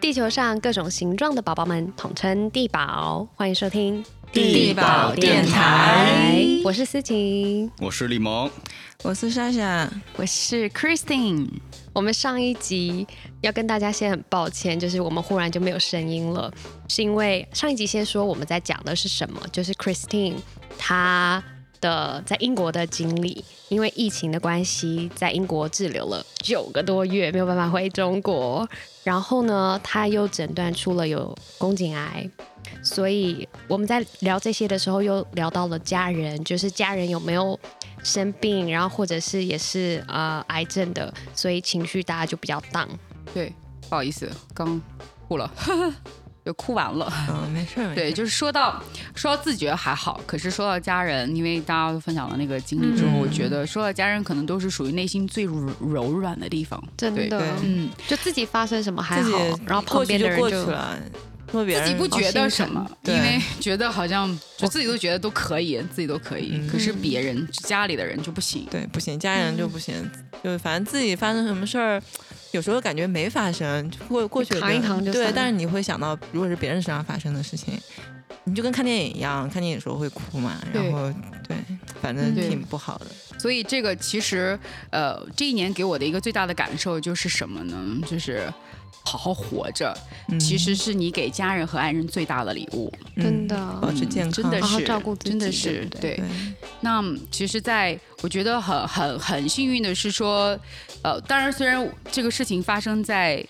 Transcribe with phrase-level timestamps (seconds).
[0.00, 6.44] 地球上各种形状的宝宝们统称地宝，欢迎收听地宝电台。
[6.64, 8.50] 我是思晴，我是李萌，
[9.02, 11.48] 我是莎莎，我是 Christine。
[11.92, 13.06] 我们上一集
[13.40, 16.52] 要跟大家先很抱歉，就是我们忽然就没有声音了，
[16.88, 20.34] 是因为上一集先说我们在讲的是什么，就是 Christine
[20.78, 21.42] 她
[21.80, 28.68] 的在英国的经历，因为疫情的关系，在英国滞留了九个多月，没有办法回中国。
[29.04, 32.28] 然后呢，他又诊断出了有宫颈癌，
[32.82, 37.58] 所以我们在聊这些的时候，又聊到了家人，就是家人有没有
[38.02, 42.88] 生病，然后或者是也是呃癌症的，所以情绪大家就比较荡。
[43.32, 43.52] 对，
[43.88, 44.80] 不好意思，刚
[45.28, 45.48] 哭了。
[46.46, 47.92] 就哭完了，嗯，没事。
[47.92, 48.80] 对，就是说到
[49.16, 56.80] 说到自己觉还好，可是说到家人，因为大家都分享了那个经历之后，我觉得说到家人，可能都是属于内心最柔柔软的地方。
[56.96, 60.48] 真的，嗯，就自己发生什么还好，然后旁边的人就
[61.50, 68.64] 自己不觉得什么，因为觉得好像就自己都觉得都可以，自己都可以，可是别人家里的人就不行。
[68.70, 69.94] 对，不行，家人就不行，
[70.44, 72.00] 就反正自己发生什么事儿。
[72.56, 75.30] 有时候感觉没发生，过过去扛一扛就对。
[75.34, 77.78] 但是你会想到，如果是别人身上发生的事情，
[78.46, 80.56] 你就跟看电影一样，看电影的时候会哭嘛。
[80.72, 81.12] 然后
[81.46, 81.56] 对，
[82.00, 83.06] 反正挺不好的。
[83.38, 84.58] 所以这个其实，
[84.90, 87.98] 呃，这一年给我的一个最大的感受就是什么呢？
[88.08, 88.52] 就是
[89.04, 89.96] 好好活着，
[90.40, 92.92] 其实是你给家人和爱人最大的礼物。
[93.16, 96.20] 真的，保持健康，真的是照顾自己，真的是对。
[96.80, 100.58] 那其实，在我觉得很很很幸运的是说。
[101.02, 103.44] 呃，当然，虽然这个事情发生在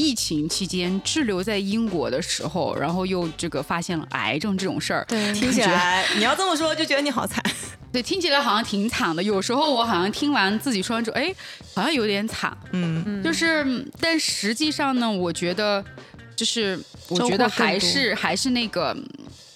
[0.00, 7.42] 疫情期间，滞留在英国的时候，然后又这个发现了癌症这种事儿，听起来你要这么说，就觉得你好惨。
[7.92, 9.22] 对，听起来好像挺惨的。
[9.22, 11.34] 有时候我好像听完自己说完之后，哎，
[11.74, 12.56] 好像有点惨。
[12.72, 15.84] 嗯，就是，但实际上呢，我觉得，
[16.34, 16.78] 就是
[17.08, 18.96] 我觉得还是还是那个。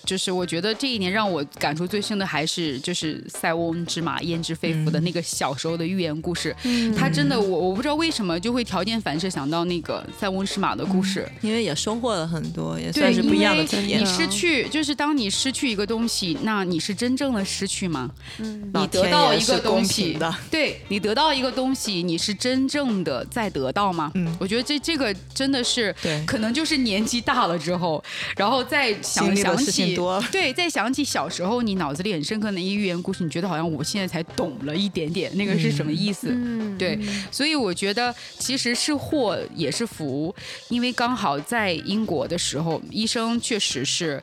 [0.05, 6.55] 就是我觉得这一年让我感触最深的还是就是塞翁之马焉知非福的那个小时候的寓言故事，
[6.97, 14.01] 他真的我我不知道为什么就会条件反射想到那个塞翁失马的故事，因为也收获了很多，也算是不一样的体验。
[14.01, 18.11] 你失去就是当你失去一个东西，那你是真正的失去吗？
[18.39, 20.19] 你得到一个东西，
[20.51, 24.13] 对你得到一个东西，你是真正的在得到吗？
[24.15, 25.95] 嗯，我觉得这这个真的是，
[26.27, 28.03] 可能就是年纪大了之后，
[28.37, 29.94] 然后再想想起。
[30.31, 36.29] 对，再想起小时候你脑子里很深刻的一寓言故事，你觉得好像我现在才懂了一点点，那个是什么意思？
[36.79, 36.99] 对，
[37.31, 40.35] 所以我觉得其实是祸也是福，
[40.69, 44.23] 因为刚好在英国的时候，医生确实是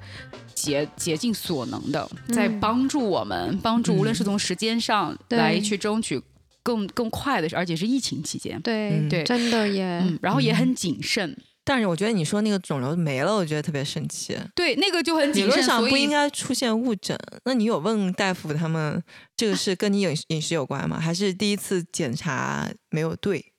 [0.53, 6.21] 竭竭尽所能的在帮助我们，帮助无论是从时间上来去争取
[6.63, 11.37] 更更快的，而且是疫情期间，对对，真的耶，然后也很谨慎。
[11.63, 14.37] 但是我觉得你说那个肿瘤没了，我觉得特别神奇。
[14.55, 17.17] 对，那个就很理论上不应该出现误诊。
[17.45, 19.01] 那你有问大夫他们
[19.35, 20.99] 这个是跟你饮饮食有关吗？
[20.99, 23.53] 还是第一次检查没有对？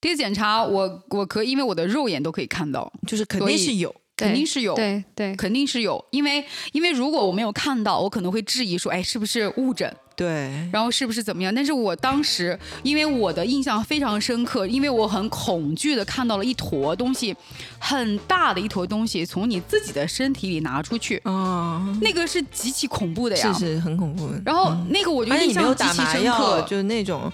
[0.00, 3.94] 第一次检查我我可以，因为我的肉眼都可以看到，就是肯定是有。
[4.16, 9.92] 肯定是有，对对，肯定是有，因为因为如果我没有看到，我可能会质疑说，哎，是不是误诊？
[10.14, 11.52] 对，然后是不是怎么样？
[11.52, 17.34] 但是我当时，因为我的印象非常深刻，因为我很恐惧的看到了一坨东西，
[17.78, 24.30] 很大的一坨东西从你自己的身体里拿出去，哦，那个是极其恐怖的呀，是是很恐怖。
[24.44, 27.32] 然后那个我就印象极其深刻，就是那种，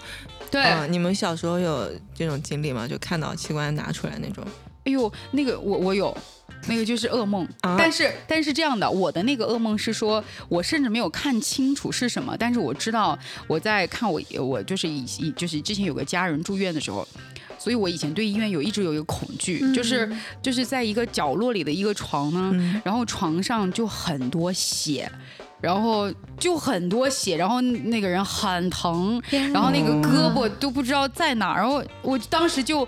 [0.48, 2.86] 对，你们小时候有这种经历吗？
[2.86, 4.42] 就看到器官拿出来那种？
[4.84, 6.16] 哎呦，那个我我有。
[6.66, 17.06] 那个就是噩梦，但是但是这样的，我的那个噩梦是说，我甚至没有看清楚是什么，但是我知道我在看我我就是以以就是之前有个家人住院的时候，
[17.58, 20.10] 所以我以前对医院有一直有一个恐惧，就是
[20.42, 25.10] 就是在一个角落里的一个床呢，然后床上就很多血，
[25.60, 32.86] 然后就很多血，然后那个人很疼，然后那个胳膊都不知道在哪，然后我当时就。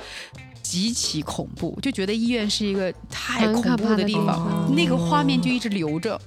[0.63, 6.21] 极其恐怖，就觉得医院是一个太恐怖的地方，那个画面就一直留着，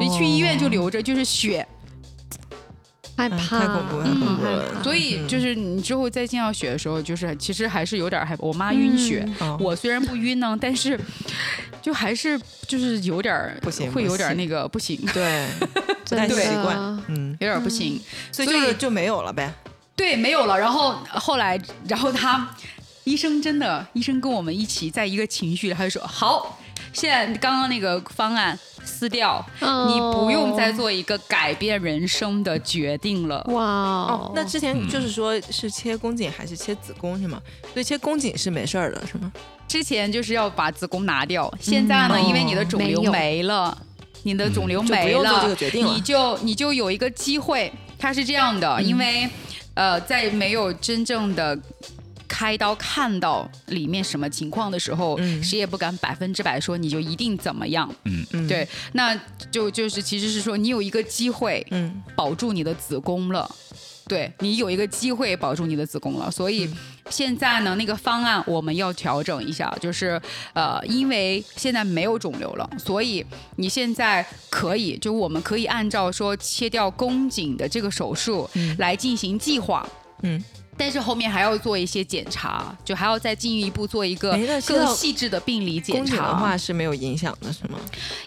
[0.00, 1.66] 一去医院就留着，就是血，
[3.16, 4.82] 害怕，太恐怖，太恐怖了。
[4.82, 8.44] 所以就是你之后再见到血的时候，就是其实还是有点害怕。
[8.44, 9.28] 我妈晕血，
[9.60, 10.98] 我虽然不晕呢，但是
[11.80, 15.46] 就还是就是有点不行，会有点那个不行，对，
[16.08, 16.76] 不太习惯，
[17.08, 18.00] 嗯，有点不行，
[18.32, 19.52] 所以就是就没有了呗。
[19.96, 20.58] 对，没有了。
[20.58, 22.50] 然后后来，然后他。
[23.04, 26.58] 医生真的，医生跟我们一起在一个情绪，他就说：“好，
[26.92, 33.44] 现在刚刚那个方案撕掉，你不用再做一个改变人生的决定了。
[33.48, 37.40] 哇哦，那之前就是说是切宫颈还是切子宫是吗？
[37.74, 39.30] 所以切宫颈是没事儿的是吗？
[39.68, 43.76] 之前就是要把子宫拿掉，现在呢，因为你的肿瘤没了，
[44.22, 47.70] 你的肿瘤没了，你就你就有一个机会。
[47.98, 49.28] 它是这样的，因为
[49.74, 51.58] 呃，在没有真正的。
[52.36, 57.88] 开刀看到里面什么情况的时候，谁也不敢百分之百说你就一定怎么样。
[58.06, 59.14] 嗯嗯，对，那
[59.52, 63.48] 就就是其实是说你有一个机会，嗯，保住你的子宫了。
[64.06, 66.68] 对你有一个机会保住你的子宫了，所以
[67.08, 70.20] 现在呢，那个方案我们要调整一下，就是
[70.54, 73.24] 呃，因为现在没有肿瘤了，所以
[73.56, 79.88] 你现在可以，就我们可以按照说切掉宫颈的这个手术来进行计划。
[80.22, 80.42] 嗯。
[80.76, 86.28] 但是后面还要做一些检查，就还要再进一步做一个更细致的病理检查。
[86.28, 87.78] 的话是没有影响的，是吗？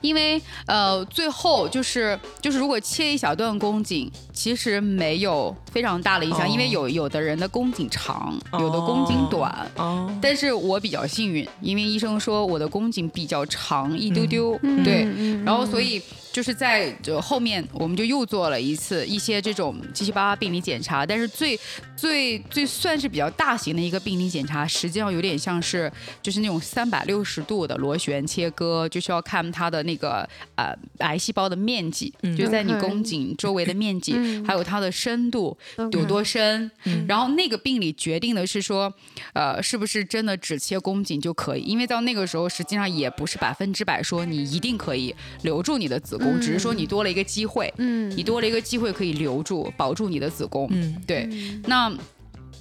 [0.01, 9.69] 因为呃，最后就是就是如果切一小段宫颈，其实没有非常大的影响，因为有有的人的宫颈长，有的宫颈短。
[9.75, 10.09] 哦。
[10.21, 15.07] 但是我比较幸运，因为医生说我的宫颈比较长一丢丢，对，
[15.43, 16.01] 然后所以。
[16.37, 21.59] 就是在就后面，我们就又做了一次一些这种七七八八病理检查，但是最
[21.95, 25.91] 最最算是比较大型的一个病理检查，实际上有点像是
[26.21, 34.13] 就是那种三百六十度的螺旋切割，就是要看它的那个呃癌细胞的面积，就在你宫颈周围的面积，
[34.45, 35.57] 还有它的深度
[35.91, 36.69] 有多深，
[37.07, 38.93] 然后那个病理决定的是说，
[39.33, 41.61] 呃，是不是真的只切宫颈就可以？
[41.63, 46.26] 因为到那个时候，实际上也不是百分之百说你一定可以留住你的子宫。
[46.39, 51.29] 只是说你多了一个机会，嗯，你多了一个机会可以留住、保住你的子宫，嗯，对，
[51.65, 51.91] 那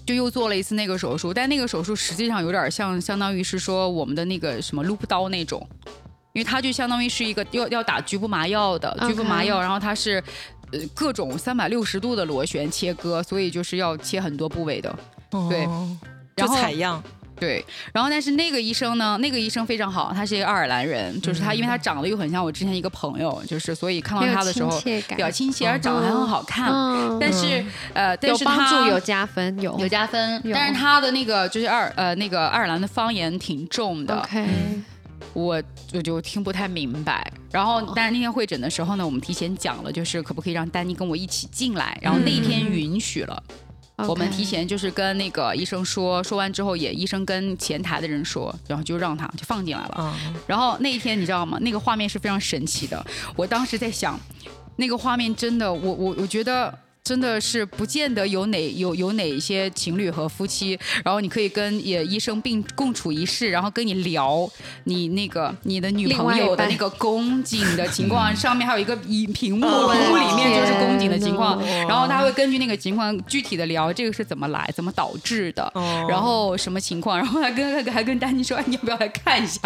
[0.04, 5.66] 就又做了一次那个手术，但那个手术实际上有点像，相当于是说我们的那个什么 loop 刀那种，
[6.32, 10.22] 因为它就相当于是一个要要打局部麻药的局部麻药，然后它是
[10.72, 14.96] 呃各种三百六十度的螺旋切割，所以就是要切很多部位的，
[15.48, 15.66] 对，
[16.36, 17.02] 然后采样。
[17.38, 19.18] 对，然后但是那个医生呢？
[19.18, 26.72] 那个医生非常好，他是一个爱尔兰人，就是他，因为他长得又很像我之前一个朋友，就是所以看到他的时候比较亲切，而长得还很好看。
[27.20, 27.62] 但是
[27.92, 34.46] 呃，但是他有加分，有有加分，但是他的那个就是二呃那个爱尔兰的方言挺重的，OK，
[35.34, 35.62] 我
[35.92, 37.30] 我就听不太明白。
[37.52, 43.42] 然后但是那天会诊的时候呢，我们提前讲了，就是可不可以让丹妮跟我一起进来，然后那天允许了。
[43.96, 50.16] 我们提前就是跟那个医生说，说完之后也医生跟前台的人说，然后就让他就放进来了。
[50.46, 51.58] 然后那一天你知道吗？
[51.60, 53.04] 那个画面是非常神奇的。
[53.36, 54.18] 我当时在想，
[54.76, 56.85] 那个画面真的，我我我觉得。
[57.06, 64.50] 真的是不见得有哪有有哪一些情侣和夫妻，然后你可以跟也医生并共处一室，然后跟你聊
[64.84, 75.72] 你那个你的女朋友的那个宫颈的情况，上面还有一个屏屏幕，屏幕里面就是宫颈的情况，然后他会根据那个情况具体的聊这个是怎么来，怎么导致的，
[76.08, 79.60] 然后什么情况，然后还跟还跟丹妮说，你要不要来看一下？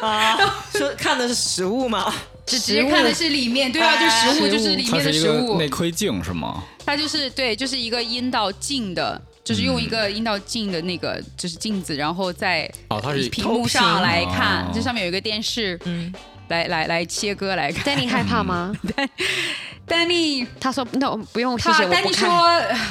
[0.00, 0.38] 啊，
[0.78, 2.12] 说看的是实物吗？
[2.46, 5.58] 只直接看的是里面，对啊，就食物就是里面的食物。
[5.58, 6.62] 内窥镜是吗？
[6.84, 16.14] 它就是对，就是一个阴道镜的，就是用一个阴道镜的那个就是镜子，然后在哦，它是屏幕上来看，这上面有一个电视，嗯，
[16.46, 17.82] 来来来切割来看。
[17.86, 18.72] 丹尼害怕吗？
[19.86, 22.28] 丹尼他说那不用，谢谢，丹尼说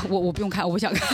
[0.09, 1.07] 我我不用看，我不想看。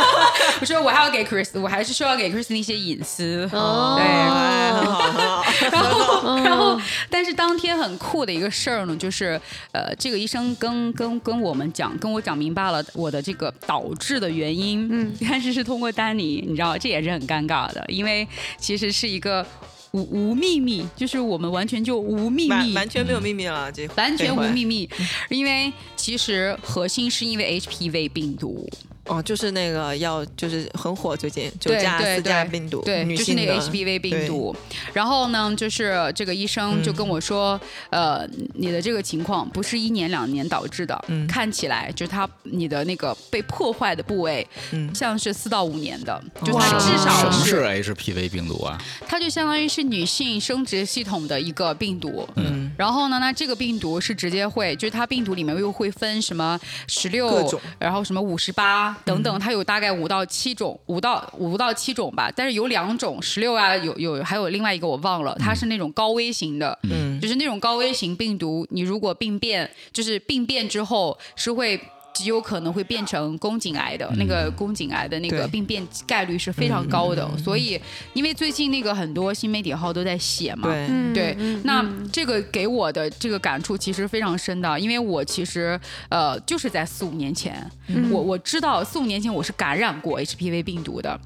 [0.60, 3.48] 我说我还要给 Chris，我还是需要给 Chris 一些隐私。
[3.52, 6.80] 哦，对，然后然后，
[7.10, 9.40] 但是当天很酷的一个事儿呢，就是
[9.72, 14.88] 呃，这个医生跟跟跟我们讲，跟我讲明白了我的这个导致的原因。
[14.90, 18.26] 嗯，但是是通过丹尼，你知道这也是很尴尬的，因为
[18.58, 19.44] 其实是一个。
[19.92, 24.88] 无无秘密，就是我们完全就无秘密，完全没有秘密了，这完全无秘密，
[25.30, 28.68] 因为其实核心是因为 HPV 病毒。
[29.08, 34.54] 哦，就是那个要，就是很火，最近就加四加病毒，对，就是那个 HPV 病毒。
[34.92, 37.58] 然后呢，就是这个医生就跟我说，
[37.90, 44.46] 呃，你的这个情况不是一年两年导致的，看起来就是他你的那个被破坏的部位，
[44.94, 48.78] 像是四到五年的，就它至少是 HPV 病毒啊。
[49.06, 52.28] 它就相当于是女性生殖系统的一个病毒。
[52.36, 52.70] 嗯。
[52.76, 58.94] 然后呢，那这个病毒是直接会，就是它病毒里面又会分什么十六，然后什么五十八。
[59.04, 62.32] 等等，它有大概五到七种，五到五到七种吧。
[62.34, 71.80] 但是有两种十六啊，有有还有另外一个我忘了，它是那种高危型的，嗯，就是那种高危型病毒，你如果病变，就是病变之后是会。
[72.18, 77.24] 极有可能会变成宫颈癌的那个宫颈癌的那个病变概率是非常高的。
[77.38, 77.80] 所以，
[78.12, 80.68] 因为最近那个很多新媒体号都在写嘛，
[81.14, 87.64] 对，那这个给我的这个感触其实非常深的，因为我其实呃就是在四五年前，
[88.10, 91.16] 我我知道四五年前我是感染过 HPV 病毒的，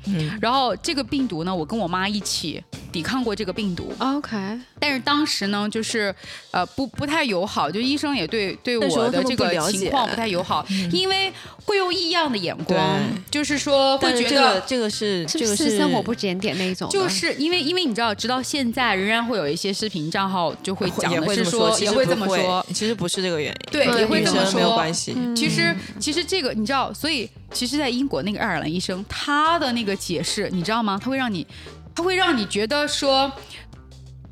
[0.42, 3.90] 然后这个病毒呢，我跟我妈一起抵抗过这个病毒。
[3.99, 4.37] OK，
[4.78, 6.14] 但是当时呢，就是
[6.50, 11.33] 呃不不太友好，就医生也对对我的这个情况不太友好，因为
[11.65, 25.17] 会用异样的眼光，就是说会觉得这个是这个是生活不检点那一种，就是因为因为你知道，直到现在仍然会有一些视频账号就会讲的是说也会这么说，其实不是这个原因，对，也会这么说，没有关系。
[25.37, 30.99] 其实其实这个你知道，所以其实，在英国那个爱尔兰医生他的那个解释，你知道吗？
[31.03, 31.47] 他会让你
[31.95, 33.31] 他会让你觉得说。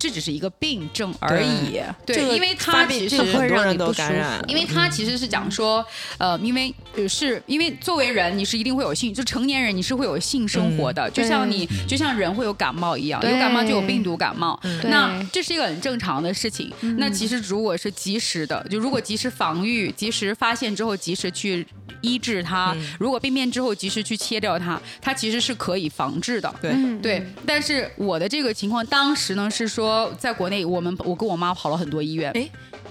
[0.01, 5.85] 这只是一个病症而已，对，因为它其实会让你不舒服，因为它其实是讲说，
[6.17, 6.75] 呃，因为
[7.07, 16.73] 是因为作为人，你是一定会有性，就成年人你是会有性生活的，就像你就像人会有感冒一样，有感冒就有病毒感冒，那这是一个很正常的事情。
[16.97, 21.67] 那其实如果是及时的，就如果及时防御，及时发现之后，及时去
[22.01, 26.51] 医治它，如果病变之后及时去切掉它，它其实是可以防治的。
[26.63, 26.73] 对。
[27.03, 29.90] 对，但是我的这个情况当时呢是说。
[30.19, 32.31] 在国内，我们我跟我妈跑了很多医院。
[32.33, 32.49] 哎，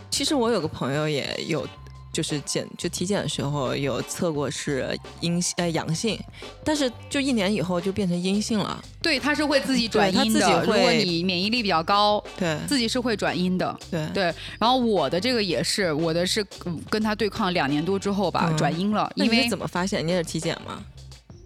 [0.09, 1.67] 其实我有个朋友也有，
[2.11, 6.19] 就是检就体检的时候有测过是阴呃阳性，
[6.63, 8.83] 但是就一年以后就变成阴性了。
[9.01, 10.63] 对，他是会自己转阴的。
[10.65, 13.77] 如果你免疫力比较高，对，自己是会转阴的。
[13.89, 14.23] 对对。
[14.59, 16.45] 然后我的这个也是，我的是
[16.89, 19.09] 跟他对抗两年多之后吧，转阴了。
[19.15, 20.05] 因为怎么发现？
[20.05, 20.83] 你也是体检吗？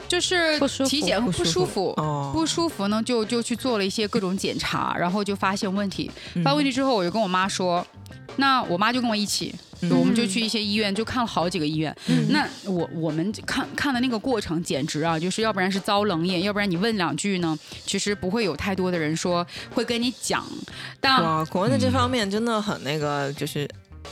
[0.08, 1.94] 就是体检不舒服，
[2.32, 6.12] 不舒服呢，就就去做了一些各种检查，然后就发现问题。
[6.44, 7.86] 发现问题之后，我就跟我妈说，
[8.36, 9.54] 那我妈就跟我一起，
[9.90, 11.96] 我们就去一些医院，就看了好几个医院。
[12.30, 20.46] 那我我们看看的那个过程，简直啊，就是要不然是遭冷眼，要不然你问两句呢，其实不会有太多的人说会跟你讲。
[21.00, 23.68] 但国内这方面真的很那个，就是。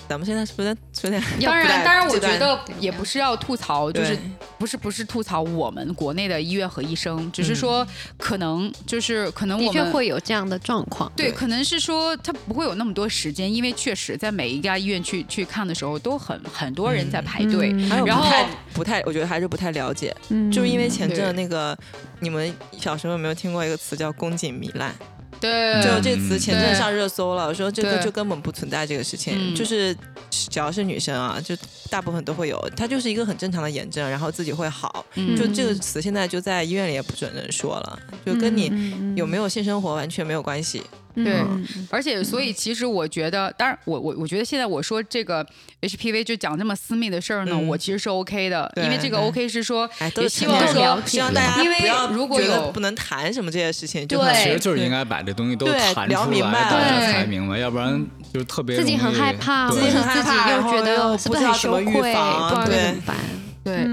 [0.08, 0.70] 咱们现在是不是
[1.02, 1.24] 有点？
[1.42, 4.18] 当然，当然，我觉得也不是要吐槽，就是
[4.58, 7.86] 不是不是吐槽我们国内的医院和医生，只是说
[8.18, 11.12] 可能就是可能我们会有这样的状况。
[11.16, 17.72] 对，可能是说他不会有那么多时间，因为确实在每一家医院去去看的时候，都很很多人在排队。
[18.06, 18.30] 然后
[18.74, 20.16] 不太，我觉得还是不太了解，
[20.52, 21.78] 就是因为前阵那个，
[22.20, 24.94] 你们小时候有没有听过一个词叫宫颈糜烂？
[25.42, 29.94] 对，就这词前阵上热搜了，说这个就根本不存在这个事情，就是
[30.30, 31.56] 只要是女生啊，就
[31.90, 35.04] 大部分都会有，它就是一个很正常的炎症，然后自己会好，
[35.36, 38.72] 就这个词现在就在医院里也不准人说了，就跟你
[39.16, 40.84] 有没有性生活完全没有关系。
[41.16, 41.44] 对，
[41.90, 45.46] 而且所以其实我觉得，当然我我我觉得现在我说这个
[45.82, 51.78] HPV 就讲这么私密的事儿呢，我其实是 OK 的，因为这个 OK 是说也希望说希望大家因为
[52.12, 62.96] 如果有不能谈什么这些事情，对，其实就是应该把这东西都谈出来，大家才明白，要不然就特别自己很害怕，自己很害怕，又觉得不知道怎么预防，对？
[63.64, 63.88] 对，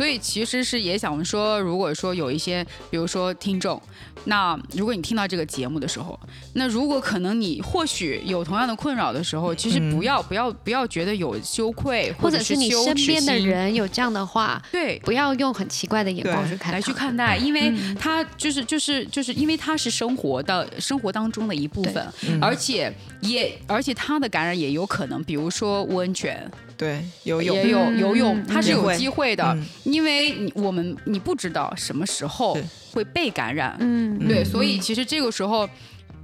[0.00, 3.78] 所以其实是也想说，如果说有一些，比如说听众，
[4.24, 6.18] 那如果你听到这个节目的时候，
[6.54, 22.90] 那如果可能你或许有同样的困扰的时候，其实不要不要不要觉得有羞愧，或者是你身边的人有这样的话，对，不要用很奇怪的眼光去看来去看待，因为它就是就是就是因为它是生活的生活当中的一部分，而且
[23.20, 26.50] 也而且它的感染也有可能，比如说温泉。
[26.80, 29.54] 对，游泳也有游泳，它是有机会的，
[29.90, 32.56] 因为你我们你不知道什么时候
[32.92, 35.68] 会被感染，嗯，对，所以其实这个时候，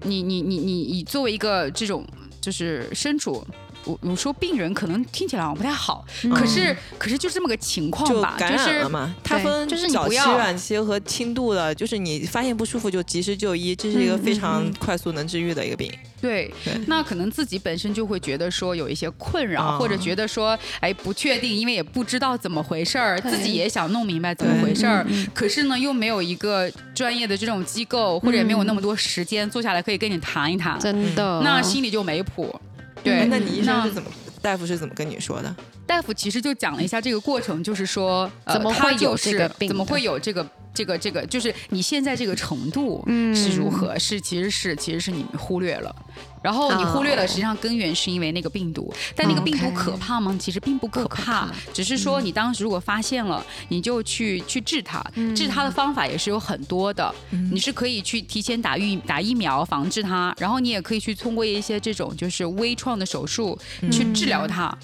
[0.02, 2.06] 你你你你你作为一个这种
[2.40, 3.46] 就是身处。
[3.86, 9.14] 我我说病人可能听起来不太好，可是可是就这么个情况吧，感染了嘛？
[9.22, 15.90] 它分就是早期、晚期和轻度的，就是你发现不舒服就及时就医，这是一个非常快速能治愈的一个病。
[16.20, 16.52] 对，
[16.86, 32.58] 那可能自己本身就会觉得说有一些困扰，或者觉得说哎不确定，因为也不知道怎么回事儿，自己也想弄明白怎么回事儿，可是呢又没有一个专业的这种机构，或者也没有那么多时间坐下来可以跟你谈一谈，真的，那心里就没谱。
[33.06, 34.10] 对，那你医生是怎么，
[34.42, 35.54] 大夫是怎么跟你说的？
[35.86, 39.68] 大夫其实就讲了一下这个过程，就是说，怎么会有这个病？
[39.68, 40.46] 怎么会有这个？
[40.76, 43.02] 这个这个就是你现在这个程度
[43.34, 43.98] 是如何？
[43.98, 45.96] 是其实是其实是你忽略了，
[46.42, 48.92] 然后你忽略了，实际上根源是因为那个病毒。
[49.14, 50.36] 但那个病毒可怕吗？
[50.38, 55.02] 其实并不可怕，只是说你当时如果发现了，你就去去治它。
[55.34, 57.14] 治它的方法也是有很多的，
[57.50, 63.58] 你是可以去提前打疫打疫苗防治它，然后你也可以去通过一些这种就是微创的手术
[63.90, 64.76] 去治疗它。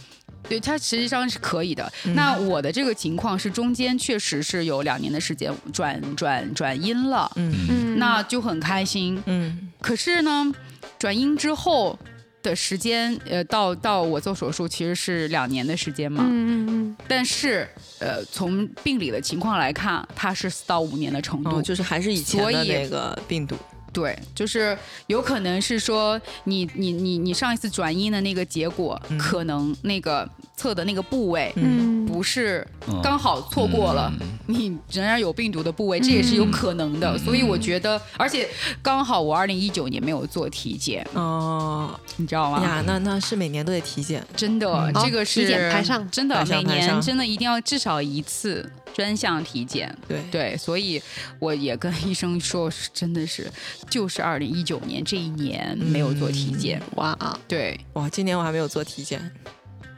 [0.48, 1.90] 对，它实际上是可以的。
[2.14, 9.72] 那我的这个情况是中间确实是有两年的时间转转转阴了，嗯嗯，那就很开心，嗯。
[9.80, 10.52] 可是呢，
[10.98, 11.98] 转阴之后
[12.42, 16.96] 的时间，呃，到到我做手术其实是两年的时间嘛，嗯嗯嗯。
[17.08, 17.68] 但是，
[17.98, 23.56] 呃，从病理的情况来看，它是四到五年的程度，就是还是以前的那个病毒。
[23.92, 32.66] 对，就是有可能是说你你你你上一次转阴的那个结果，可能那个测的那个部位，嗯，不是
[33.02, 34.12] 刚好错过了
[34.46, 37.16] 你仍然有病毒的部位，这也是有可能的。
[37.18, 38.48] 所以我觉得，而且
[38.82, 42.62] 刚好我二零一九年没有做体检，哦，你知道吗？
[42.62, 48.70] 呀，那那是每年都得体检，真的，这个是体检排上，真的每年真的一定要至少一次。
[48.94, 50.20] 专项体检，对。
[50.30, 51.02] 对，所以
[51.38, 53.50] 我也跟医生说，真的是，
[53.88, 59.18] 就是二零一九年这一年没有做体检，哇啊，对，哇，今年我还没有做体检，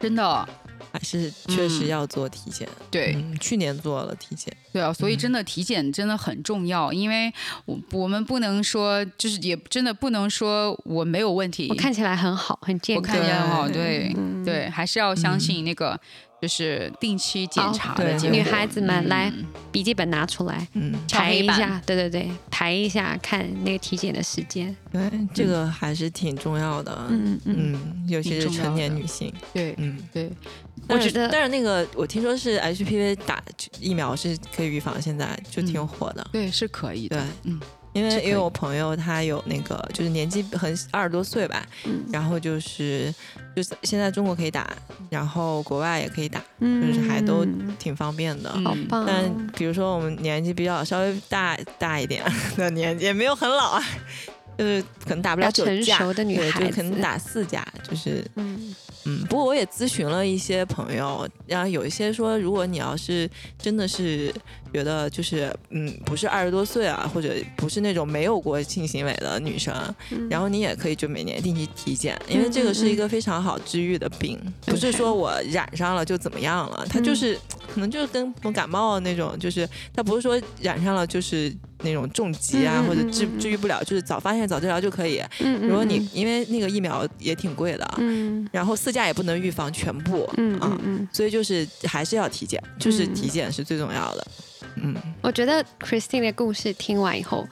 [0.00, 0.48] 真的，
[0.92, 7.32] 还是确实要做体检，对，去年做了体检，对啊，所以真的体检真的很重要，因为
[7.64, 15.98] 我我们不能说，就是也真的不能说我没有问题，我看起来很好，很健康，我看起来很好，对对，还是要相信那个。
[16.44, 19.32] 就是定期检查的，女孩子们来
[19.72, 25.00] 笔记本拿出来，嗯，排一下，对对对，排一下看那个体检的时间，对，
[25.32, 29.98] 这个还是挺重要的，嗯嗯，尤其是成年女性，对，嗯。
[30.12, 30.30] 对，
[30.86, 33.42] 我觉得，但是那个我听说是 HPV 打
[33.80, 37.58] 疫苗是可以预防，现在就挺火的，对，是可以的，嗯。
[37.94, 41.64] 因为因为我朋友他有那个就是年纪很二十多岁吧，
[42.12, 43.14] 然后就是
[43.54, 44.68] 就是现在中国可以打，
[45.08, 47.46] 然后国外也可以打，就是还都
[47.78, 48.50] 挺方便的。
[48.64, 49.06] 好棒！
[49.06, 52.22] 但比如说我们年纪比较稍微大大一点
[52.56, 53.82] 的年纪，也没有很老啊，
[54.58, 55.98] 就是可能打不了九价，
[56.36, 58.24] 对，就可能打四架，就是
[59.06, 59.20] 嗯。
[59.20, 64.34] 嗯，不过我也咨询了一些朋友，然后有一些说，如果你要是真的是
[64.72, 69.74] 觉得就是嗯，不是二十多岁啊，或者不是那种没有过性行为的女生，
[70.28, 77.38] 然后你也可以就每年定期体检，因为这个是一个非常好治愈的病，不是说我染上了就怎么样了，它就是
[77.72, 81.54] 可能就是跟感冒那种，就是它不是说染上了就是。
[81.84, 85.22] 那种重疾啊，或者治治愈不了，就是早发现早治疗就可以。
[85.60, 87.94] 如果你因为那个疫苗也挺贵的，
[88.50, 90.24] 然后四价也不能预防全部
[90.60, 90.76] 啊，
[91.12, 94.26] 所以就是还是要体检，就是体检是最重要的。
[94.76, 97.46] 嗯，我觉得 Christine 的故事听完以后，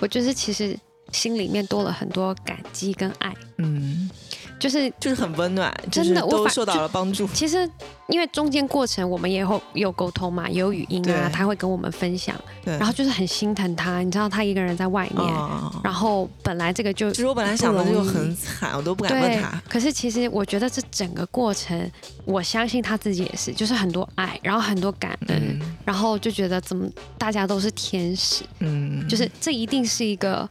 [0.00, 0.76] 我就是其实
[1.12, 3.34] 心里面多了很多感激跟爱。
[3.58, 4.10] 嗯。
[4.58, 7.26] 就是就是很温暖，真的都受到了帮助。
[7.28, 7.66] 其实
[8.08, 12.36] 因为中间过程我们也有有沟通嘛，也有语音啊，他会跟我们分享。
[12.62, 15.34] 对，然后就是很心疼他，你知道他一个人在外面，
[15.82, 19.62] 然后本来这个就其实我本来想的就很惨，我都不敢问他。
[19.66, 21.90] 可是其实我觉得这整个过程，
[22.26, 30.46] 我相信他自己也是，就是很多爱，然后很多感恩，然后就觉得怎么大家都是天使，嗯，就是这一定是一个。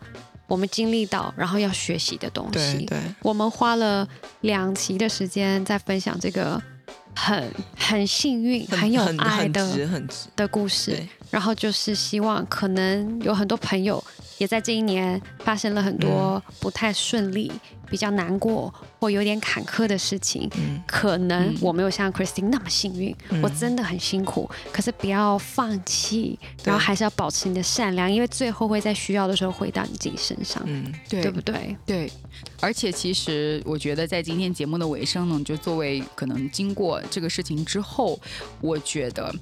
[0.49, 2.85] 我们经历到，然后要学习的东西。
[2.85, 4.05] 对，我们花了
[4.41, 6.61] 两期的时间在分享这个
[7.15, 11.07] 很很幸运、很有爱的的故事。
[11.31, 14.03] 然后就是希望，可能有很多朋友
[14.39, 17.51] 也在这一年发生了很多不太顺利。
[17.89, 20.47] 比较难过或有点坎坷的事情，
[20.85, 24.47] 可能我没有像 Christine 那么幸运，我真的很辛苦。
[24.71, 31.75] 可是不要放弃，然后还是要保持你的善良，因为最后会在需要的时候回到你自己身上，嗯，对对不对？
[31.83, 32.11] 对。
[32.61, 38.19] 而且其实我觉得，在今天节目的尾声呢，就作为可能经过这个事情之后，
[38.61, 39.33] 我觉得，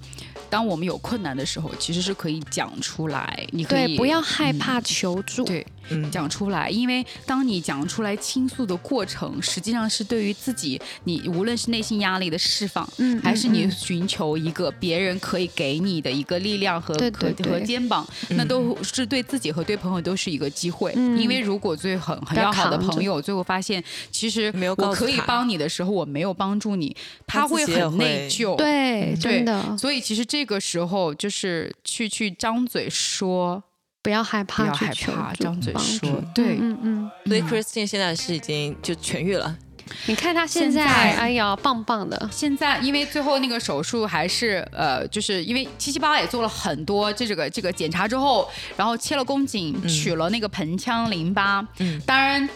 [0.50, 3.48] 当我们有困难的时候，其实是可以讲出来。
[3.52, 5.44] 你可以不要害怕求助。
[5.46, 5.66] 对。
[6.12, 20.92] 讲出来，因为当你讲出来倾诉的过程，实际上是对于自己，你无论是内心压力的释放，嗯，还是你寻求一个别人可以给你的一个力量和和和肩膀，那都是对自己和对朋友都是一个机会。
[21.18, 23.82] 因为如果最很很要好的朋友，最后发现
[24.12, 26.94] 其实我可以帮你的时候，我没有帮助你，
[27.26, 28.58] 他会很内疚。
[28.58, 29.78] 对，真的。
[29.78, 33.64] 所以其实这个时候就是去去张嘴说。
[34.04, 36.24] 不要害怕，不要害怕，张嘴说。
[36.34, 37.12] 对，嗯嗯。
[37.26, 39.58] 所以 Christine 现在是已经就痊愈了。
[40.06, 42.30] 你看他现在，哎呀，棒棒的。
[42.32, 51.68] 现在因为最后那个手术还是呃，就是因为七七八八也做了很多这个这个检查之后，然后切了宫颈，取了那个盆腔淋巴。
[51.80, 52.48] 嗯，当然。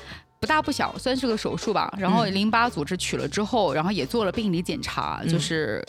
[0.41, 1.93] 不大不小，算是个手术吧。
[1.99, 5.85] 然后淋巴组织取了之后，然后也做了病理检查，就是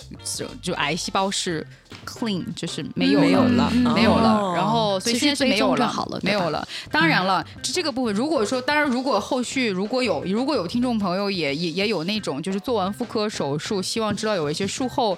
[0.61, 1.67] 就癌细胞是
[2.05, 4.53] clean，就是没有没有了，没有了。
[4.55, 5.91] 然后所以，现在是没有了，
[6.23, 6.69] 没有了。
[6.91, 15.17] 当然了，这个部分如果说，当然如果后续如果有如果有听众朋友也也也有那种就是做完妇科手术，希望知道有一些术后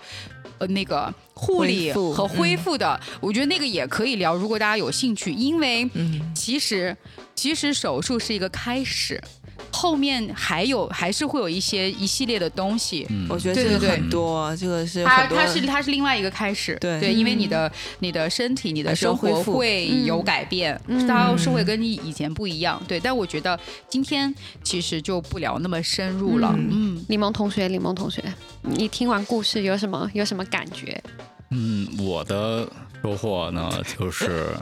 [0.58, 4.36] 呃那个护理和恢复的，我觉得那个也可以聊。
[4.36, 5.90] 如果大家有兴趣，因为
[6.36, 6.96] 其实
[7.34, 9.22] 其实手术是一个开始。
[9.70, 23.00] 后面还有还是会有一些一系列的东西，我觉得这个很多，这个是它它是它是另外一个开始，对对，因为你的你的身体你的生活会有改变，它是会跟你以前不一样，对。
[23.00, 26.54] 但我觉得今天其实就不聊那么深入了。
[26.56, 28.22] 嗯，李萌同学，李萌同学，
[28.62, 31.02] 你听完故事有什么有什么感觉？
[31.50, 32.66] 嗯，我的
[33.02, 34.54] 收获呢，就是，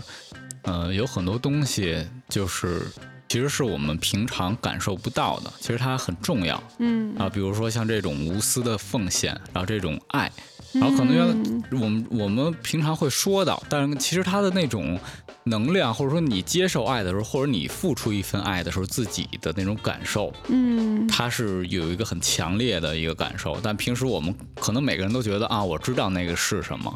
[0.62, 2.82] 呃，有很多东西就是。
[3.28, 6.62] 其实是我们平常感受不到的，其实它很重要。
[6.80, 10.30] 嗯啊，比如说像这种无私的奉献，然后这种爱，
[10.74, 15.00] 然后可能我们我们平常会说到，但是其实它的那种
[15.44, 23.58] 能量，或者说你接受爱的时候，或者你付出一份爱的时候，自己的那种感受，嗯，它是有一个很强烈的一个感受。
[23.62, 26.94] 但平时我们可能每个人都觉得啊，我知道那个是什么。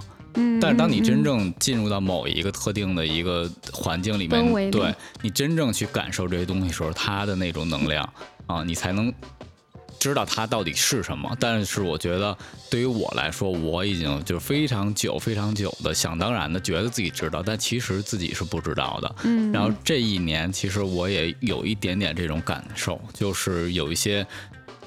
[0.61, 8.13] 但是当你真正进入到某一个特定的一个环境里面，对你真正去感受这些东西的时候，它的那种能量
[8.47, 9.13] 啊，你才能
[9.99, 11.35] 知道它到底是什么。
[11.41, 12.37] 但是我觉得
[12.71, 19.15] 对于我来说，我已经就是非常久、非常久的想当然的觉得自己知道，但其实自己是不知道的。
[19.25, 19.51] 嗯。
[19.53, 24.27] 然后这一年，其实我也有一点点这种感受，就是有一些。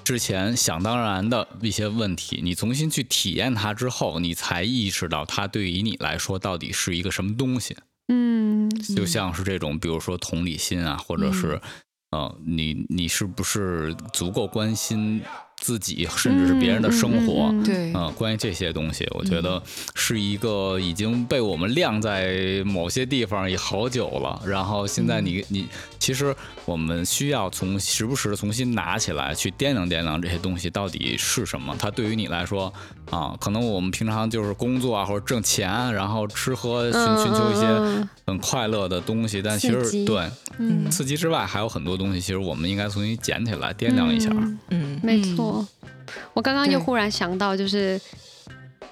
[0.10, 7.78] 之前想当然的一些问题，你重新去体验它之后，你才意识到它对于你来说到底是一个什么东西。
[8.08, 11.62] 嗯，就像是这种，比如说同理心啊，或者是，
[12.10, 15.22] 呃，你你是不是足够关心？
[15.60, 19.62] 自己甚至是别人的生活，对，嗯，关于这些东西，我觉得
[19.94, 24.42] 是一个已经被我们晾在某些地方也好久了。
[24.46, 25.68] 然后现在你你，
[26.00, 26.34] 其实
[26.66, 31.76] 我们需要从时不时的重新拿起来去掂量掂量这些东西到底是什么。
[31.78, 32.74] 它对于你来说
[33.12, 44.30] 啊，可能我们平常就是工作啊或者挣钱，然后吃喝寻寻求一些很快乐的东西，但其实对，嗯，刺激之外还有很多东西，其实我们应该重新捡起来掂量一下。
[44.70, 45.49] 嗯，没错。
[46.34, 48.00] 我刚刚又忽然想到，就是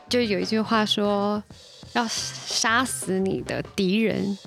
[0.10, 1.41] 就有一句话说，
[1.93, 4.38] 要杀死你的敌人，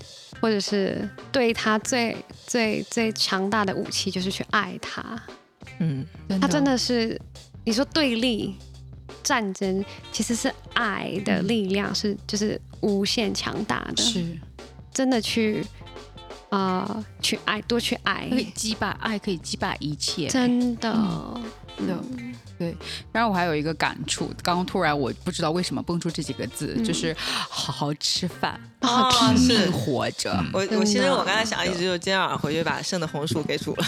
[0.41, 5.21] 或者是对他最最最强大的武器，就是去爱他。
[5.79, 6.07] 嗯，
[6.41, 7.19] 他真的是，
[7.65, 8.55] 你说对立
[9.23, 14.25] 战争，其实是爱的力量，是就是无限强大的，是。
[14.93, 15.65] 真的去
[16.51, 21.41] 啊去爱，多去爱，可以击败爱，可以击败一切，真的。
[21.77, 21.95] 对，
[22.59, 22.77] 对，
[23.11, 30.31] 然后我还有一个感触，刚刚突然我不知道为什么蹦出这几个字，就是好好吃饭，拼命活着。
[30.53, 33.87] 我我其实我刚才想一直就今天晚上回去把剩的红薯给煮了，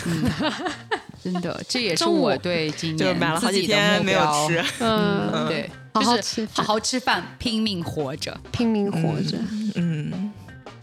[1.22, 9.36] 真的，这也是我对今年买了好几天没有吃，嗯，对，好好吃，好好吃饭，拼命活着，拼命活着，
[9.74, 10.31] 嗯。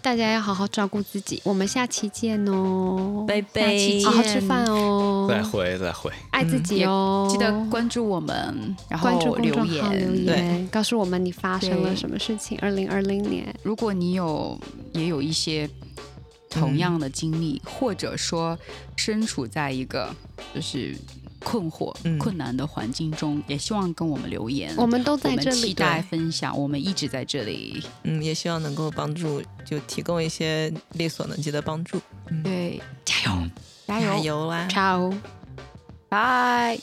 [0.10, 10.68] 大家要好好照顾自己，我们下期见哦，拜拜，好好吃饭哦，再会再会，爱自己哦，记得关注我们，然后关注留言，留言。
[10.72, 12.58] 告诉我们你发生了什么事情。
[12.60, 14.60] 二零二零年，如果你有
[14.94, 15.70] 也有一些
[16.50, 18.58] 同样的经历，或者说
[18.96, 20.10] 身处在一个
[20.56, 20.98] 就是。
[21.50, 24.72] 困惑、困难的环境中，也希望跟我们留言。
[24.78, 26.56] 我们都在这里，期待分享。
[26.56, 27.84] 我们一直在这里。
[28.04, 32.00] 嗯，也希望能够帮助，就提供一些力所能及的帮助。
[32.30, 33.50] 嗯对，加油，
[33.88, 34.68] 加油加油啦！
[34.68, 35.12] 超，
[36.08, 36.80] 拜。